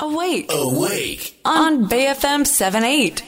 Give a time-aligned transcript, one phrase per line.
[0.00, 0.46] Awake.
[0.52, 1.40] Awake.
[1.44, 3.20] On BFM 78.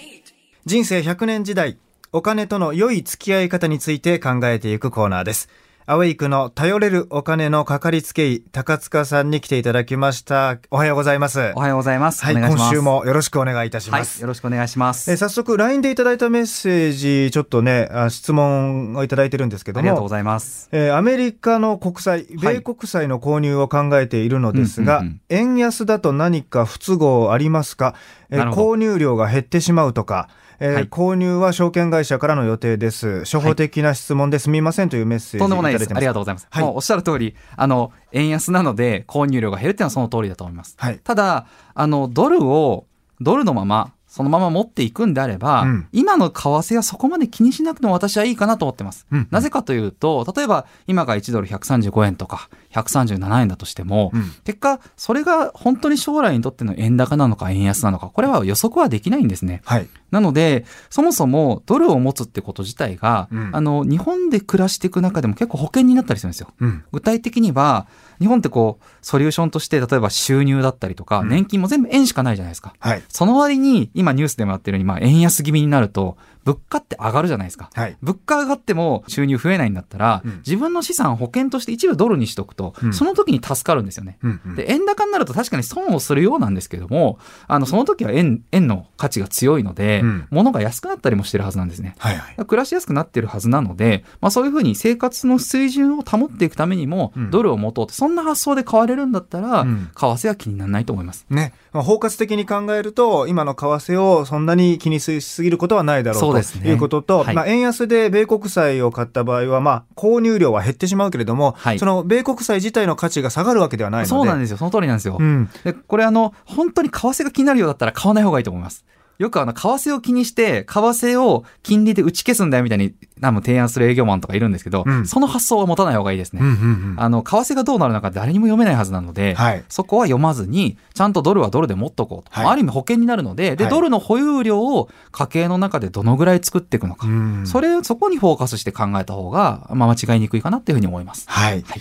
[0.64, 1.78] 人生100年時代、
[2.12, 5.48] お金との良い付き合い方について考えていくコーナーです。
[5.86, 10.58] アウェイクの頼れるお金のかかりつけ医、高塚さんに来ていただきました。
[10.70, 11.52] おはようございます。
[11.56, 12.22] おはようございます。
[12.22, 14.20] はい、い今週もよろしくお願いいたしはい、ます。
[14.20, 15.10] よろしくお願いします。
[15.10, 20.68] えー早速 LINE でいただいたメッセージちょっとねあ質問をいただいてるんですけどもありがとうございます。
[20.70, 27.94] えーアメリカの国債はい米国債の購入を考えているのですが、円安だと何か不都合ありますか、
[28.28, 30.28] えー購入量が減ってしまうとか、
[30.60, 30.88] えーはい。
[30.88, 33.20] 購入は証券会社からの予定です。
[33.20, 34.50] 初歩的な質問です。
[34.50, 35.90] みませんというメッセージとんでもないです。
[35.94, 36.46] ありがとうございます。
[36.50, 36.62] はい。
[36.62, 40.74] もうおっしゃる通り、あの、円安なので購入量が減るっていうのはその通りだと思います。
[40.78, 40.98] はい。
[41.02, 42.86] ただ、あの、ドルを、
[43.22, 45.88] ドルのまま、そのまま持っていくんであれば、うん。
[45.92, 49.06] 今の為替はそこまで気にしなくても私はいいかなと思ってます。
[49.10, 59.62] うんなぜかというと、例えば今が1ドル135円とか137円だとしても、うん結果、それが本当に将来にとっての円高なのか円安なのか、これは予測はできないんですね。
[59.64, 66.48] はいなので、そもそもドルを持つってこと自体が、うんあの、日本で暮らしていく中でも結構保険になったりするんですよ。
[66.60, 67.86] うん具体的には、
[68.18, 72.74] 日本ってこう、ソリューションとして、例えば収入だったりとか、うん年金も全部円しかないじゃないですか。
[72.78, 77.70] はいその割に、今ニュースでもやってるように、まあ、円安気味になると、物価って上がるじゃないですか。
[77.74, 77.96] はい。
[78.02, 80.36] 物価上がっても収入増えないんだったら、うん。
[80.38, 82.92] 自分の資産を保険として一部ドルにしとくと、うん。
[82.92, 84.18] その時に助かるんですよね。
[84.22, 84.54] うんうん。
[84.56, 90.26] で、円高になると確かに損をするようなんですけども、あの、その時は円、円の価値が強いので、うん。
[90.30, 91.94] 物が安くなったりもしてるはずなんですね。
[91.98, 92.44] はいはい。
[92.44, 99.90] 暮らしやすくなってるはずなので、まあそういうふうに生活の水準を保っていくためにもうん、ドルを持とうって、そんな発想で買われるんだったら、うん。
[99.94, 101.26] 為替は気にならないと思います。
[101.30, 114.56] ね、まあ包括的に考えると今の為替をそんなに気にしすぎることはないだろうということと、はいまあ、円安で米国債を買った場合は、まあ、購入量は減ってしまうけれども、はいその米国債自体の価値が下がるわけではないのでそうなんですよ。
[114.56, 115.16] その通りなんですよ。
[115.18, 118.84] うんで、これあの、本当に為替が気になるようだったら買わない方がいいと思います。
[119.20, 126.40] よくあの、為替を気にして、為替を金利で打ち消すんだよみたいに、多分提案する営業マンとかいるんですけど、うんその発想は持たない方がいいですね。
[126.40, 126.56] うんうんう
[126.94, 132.30] んあの、為替がどうなるのか誰にも読めないはずなので、はいそこは読まずに、ちゃんとドルはドルで持っとこうと。
[132.32, 137.06] はいある意味保険になるので、で、はいドルの保有量を家計の中でどのぐらい作っていくのか。
[137.06, 141.26] うんそれ、そこにフォーカスして考えた方が、まあ、間違いにくいかなっていうふうに思います。
[141.28, 141.80] はいはい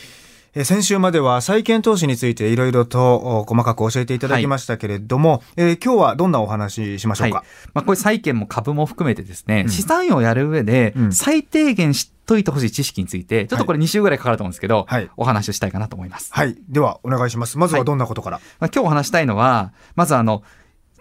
[0.53, 7.47] えー先週までは債券投資についていろいろとお細かく教えていただきましたけれども、えー今日はどんなお話ししましょうか、はい。
[7.73, 9.69] まあ、これ債券も株も含めてですね、うん。
[9.69, 15.09] 資産をやる上でうん、最低限知っといてほしい知識について、ちょっとこれ2週ぐらいかかると思うんですけど、はい。
[15.17, 16.31] お話をしたいかなと思います。
[16.33, 16.55] はい。
[16.67, 17.57] では、お願いします。
[17.57, 20.43] まずはどんなことから、まあ、今日お話したいのは、まずあの、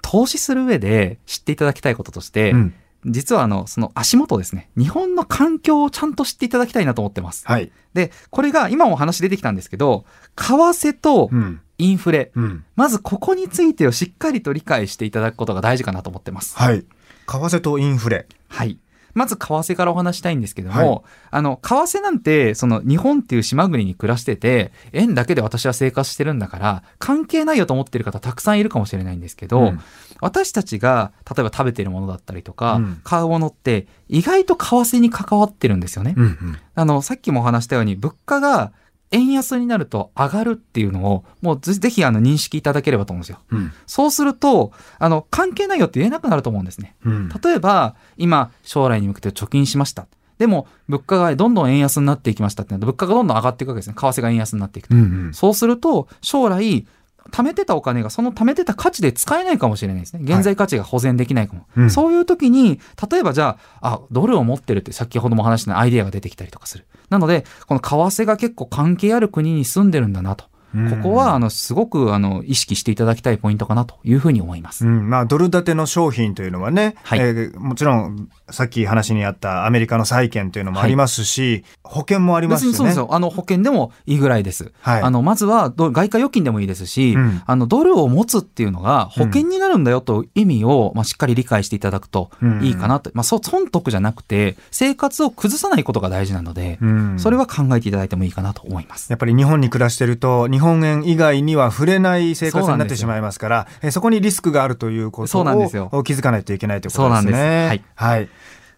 [0.02, 2.74] 投資する上で知っていただきたいこととして、うん
[3.06, 7.46] 実はあの、その足元ですね、日本の環境をちゃんと知っていただきたいなと思ってます。
[7.46, 7.70] はい。
[7.94, 10.04] で、これが今もお話出てきたんですけど、
[10.36, 11.60] 為替とうん。
[11.80, 12.64] インフレ、うん。
[12.74, 16.56] まずここについてをしっかりと理解していただくことが大事かなと思ってます。
[16.58, 16.80] はい。
[16.80, 16.86] 為
[17.26, 18.26] 替とインフレ。
[18.48, 18.78] はい。
[19.14, 29.80] まず為替からお話したいんですけども、はいあの、為替なんて、その日本っていう島国に暮らしてて、円だけで私は生活してるんだから、関係ないよと思ってる方たくさんいるかもしれないんですけど、うん
[30.20, 36.14] 私たちが、例えば食べてるものだったりとか、うん買うものって、意外と為替に関わってるんですよね。
[36.16, 36.58] うんうん。
[36.74, 38.72] あの、さっきもお話したように、物価が
[39.10, 43.38] 円安になると上がるっていうのを、もうぜぜひあの認識いただければと思うんですよ。
[43.50, 43.72] うん。
[43.86, 46.94] そうすると、あの、関係ないよって言えなくなると思うんですね。
[47.04, 47.28] うん。
[47.28, 50.06] 例えば、今、将来に向けて貯金しました。
[50.38, 53.94] でも、物価がどんどん円安になっていきましたってなると、物価がどんどん上がっていくわけですね。
[53.94, 54.94] 為替が円安になっていくと。
[54.94, 55.34] うんうん。
[55.34, 56.86] そうすると、将来、
[57.30, 60.20] 貯めてたお金がその貯めてた価値で使えないかもしれないですね。
[60.22, 61.66] 現在価値が保全できないかも。
[61.76, 62.80] うんそういう時に、
[63.10, 66.86] 例えばじゃあ、あ、ドルを持ってるって先ほども話したアイデアが出てきたりとかする。
[67.10, 70.46] なので、この為替が結構関係ある国に住んでるんだなと。
[70.74, 74.86] うんここは、あの、すごく、あの、意識していただきたいポイントかなというふうに思います。
[74.86, 82.74] うん、まあ、ドル建ての商品というのはね、はいえーもちろん、さっき話にあったアメリカの債券というのもありますし、保険もありますしね。
[82.74, 83.08] そうですよ。
[83.10, 84.72] あの、保険でもいいぐらいです。
[84.80, 92.30] はいあの、まずは、ど外貨預金でもいいですし、うんあの、ドルを持つっていうのが保険になるんだよという意味を、まあ、しっかり理解していただくと
[92.62, 93.10] いいかなと。
[93.14, 99.10] まあ、そう、損得じゃなくて、生活を崩さないことが大事なので、うんそれは考えていただいてもいいかなと思います。
[99.10, 107.30] やっぱり日本に暮らしてると、日本円以外には触れない生活になってしまいますから、えそこにリスクがあるということそうなんですよを気づかないといけないということですね。
[107.30, 108.28] そうなんですはい。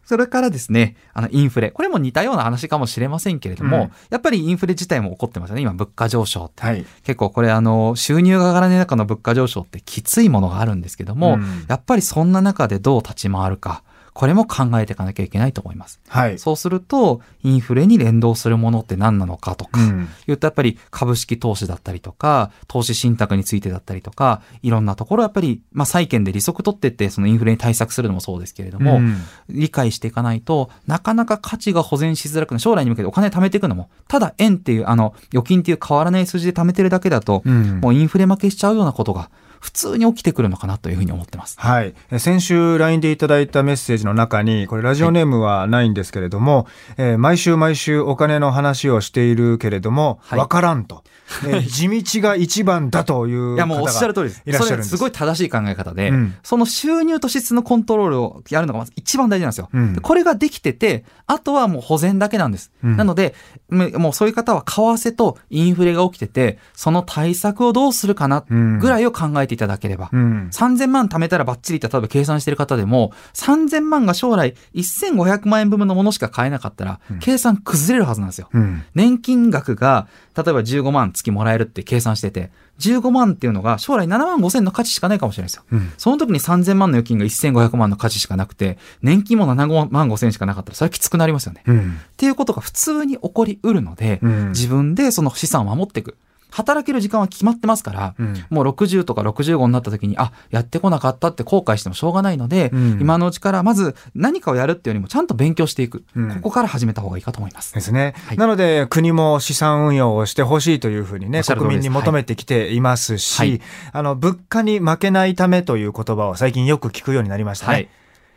[0.04, 1.70] それからですね、あの、インフレ。
[1.70, 5.62] これも似たような話かもしれませんけれども、うんやっぱりインフレ自体も起こってますよね。
[5.62, 6.62] 今、物価上昇って。
[6.64, 6.84] はい。
[7.04, 13.84] 結構これあの、収入が上がらない中の物価上昇ってきついものがあるんですけども、うんやっぱりそんな中でどう立ち回るか。
[14.12, 16.00] これも考えていかなきゃいけないと思います。
[16.08, 16.38] はい。
[16.38, 29.16] そうすると、インフレに連動するものって何なのかとか、うん言うとやっぱり株式投資だったりとか、投資信託についてだったりとか、いろんなところやっぱり、まあ債券で利息取ってって、そのインフレに対策するのもそうですけれども、うん
[29.48, 39.30] 理解していかないとなかなか価値が保全しづらくなる将来に向けてお金貯めていくのもただ円っていうあの預金っていう変わらない数字で貯めてるだけだと、うんもうインフレ負けしちゃうようなことが
[39.60, 41.56] 普通に起きてくるのかなというふうに思ってます。
[41.60, 41.94] はい。
[42.10, 46.66] え先週 LINE でいただいたメッセージの中に、これラジオネームはないんですけれども、
[46.96, 51.04] えー毎週毎週お金の話をしているけれども、はいわからんと。
[51.46, 54.42] えー地道が一番だといういやもうおっしゃる通りです。
[54.46, 54.88] いらっしゃるんです。
[54.88, 59.68] それすごい正しい考え方で、うんその収入と支出のコントロールをやるのがまず一番大事なんですよ。
[59.72, 62.72] うんでこれができてて、あとはもう保全だけなんです。
[62.82, 63.34] うんなので、
[63.68, 68.44] むもうそういう方は為替とインフレが起きてて、その対策をどうするかな
[68.80, 70.10] ぐらいを考えていただければ。
[70.12, 70.48] うん。
[70.52, 78.48] 3000万貯めたらバッチリって例えば計算してる方でも、3000万が将来1500万円分のものしか買えなかったら、計算崩れるはずなんですよ。
[78.52, 78.82] うん。
[78.94, 82.50] 年金額が、例えば15万月もらえるって計算してて、
[82.80, 85.64] 15万っていうのが将来7万5千の価値しかないかもしれないですよ。
[85.70, 91.62] うんその時に3000万の預金が1500万の価値しかなくて、年金も7万5千しかなかったら、それはきつくなりますよね。
[91.66, 91.98] うん。
[92.00, 96.16] っていうことが普通に起こりうるので、うん自分でその資産を守っていく。
[96.50, 106.04] 働ける時間は決まってますから、うんもう60とか65になった時に、あ、やってこなかったって後悔してもしょうがないので、うん今のうちからまず何かをやるっていうよりもちゃんと勉強していく。
[106.14, 107.74] うんここから始めた方がいいかと思います。
[107.74, 113.60] ですね、はいなので国も資産運用をしてほしいというふうにね国民に求めてきていますし、はい
[113.92, 117.72] あの物価に負けないためという言葉を最近よく聞くようになりましたね。
[117.72, 117.88] はい。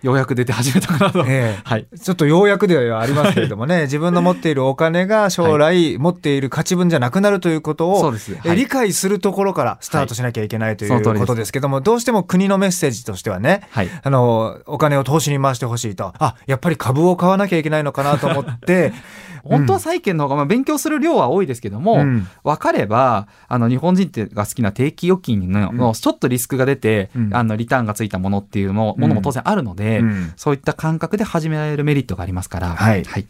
[0.04, 1.26] ようやく出て始めたかなと。
[1.26, 1.62] ええ。
[1.64, 1.88] はい。
[1.98, 8.14] ちょっとようやくではありますけれどもね、 自分の持っているお金が将来持っている価値分じゃなくなるということを、は
[8.54, 8.56] い。
[8.56, 13.90] 理解するところからスタートしなきゃいけないということですけども、どうしても国のメッセージとしてはね、はい。
[14.04, 18.92] あの、お金を投資に回してほしいと、あ、やっぱり株を買わなきゃいけないのかなと思って、
[19.44, 22.28] 本当は債券の方が、まあ、勉強する量は多いですけども、うん。
[22.44, 27.30] 分かれば、あの、日本人ってが好きな定期預金の、ちょっとリスクが出て、うん。
[27.36, 33.28] あの、リターンがついたものっていうもものも当然あるので、うんそういった感覚で始められるメリットがありますから、はいはい。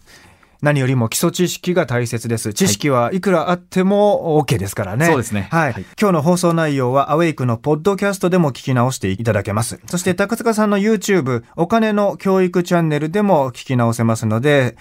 [0.63, 2.53] 何よりも基礎知識が大切です。
[2.53, 5.07] 知識はいくらあっても OK ですからね。
[5.07, 5.73] そうですねはい。
[5.73, 9.81] はい今日の放送内容はアウェイクのポッドキャストでも聞き直していただけます。
[9.87, 14.77] そして高塚さんの YouTube、お金の教育チャンネルでも聞き直せますので、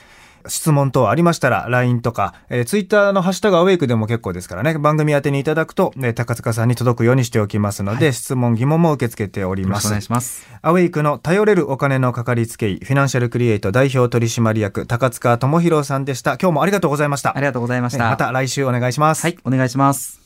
[0.49, 10.03] 質問等ありましたら LINE とか、えー、Twitter のハッシュタグアウェイクでも結構ですからね、番組宛てにいただくと、ね、高塚さんに届くようにしておきますので、質問疑問も受け付けておりますお願い。
[10.03, 10.47] します。
[10.62, 16.39] アウェイクの頼れるお金のかかりつけ医、フィナンシャルクリエイト代表取締役、高塚智博さんでした。
[16.41, 17.37] 今日もありがとうございました。
[17.37, 18.09] ありがとうございました。
[18.09, 19.23] また来週お願いします。
[19.23, 20.22] はい、お願いします。